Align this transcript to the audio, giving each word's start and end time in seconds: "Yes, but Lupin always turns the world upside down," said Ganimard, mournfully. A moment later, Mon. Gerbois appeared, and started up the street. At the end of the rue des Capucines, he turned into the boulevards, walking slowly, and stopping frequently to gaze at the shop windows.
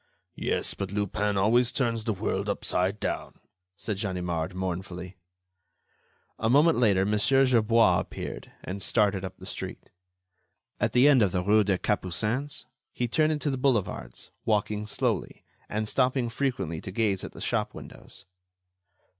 "Yes, 0.39 0.73
but 0.73 0.91
Lupin 0.91 1.37
always 1.37 1.71
turns 1.71 2.05
the 2.05 2.13
world 2.13 2.49
upside 2.49 2.99
down," 2.99 3.35
said 3.77 3.99
Ganimard, 3.99 4.55
mournfully. 4.55 5.15
A 6.39 6.49
moment 6.49 6.79
later, 6.79 7.05
Mon. 7.05 7.19
Gerbois 7.19 7.99
appeared, 7.99 8.51
and 8.63 8.81
started 8.81 9.23
up 9.23 9.37
the 9.37 9.45
street. 9.45 9.91
At 10.79 10.93
the 10.93 11.07
end 11.07 11.21
of 11.21 11.31
the 11.31 11.43
rue 11.43 11.63
des 11.63 11.77
Capucines, 11.77 12.65
he 12.91 13.07
turned 13.07 13.31
into 13.31 13.51
the 13.51 13.59
boulevards, 13.59 14.31
walking 14.43 14.87
slowly, 14.87 15.43
and 15.69 15.87
stopping 15.87 16.29
frequently 16.29 16.81
to 16.81 16.91
gaze 16.91 17.23
at 17.23 17.33
the 17.33 17.39
shop 17.39 17.75
windows. 17.75 18.25